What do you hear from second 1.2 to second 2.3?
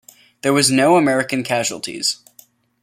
casualties.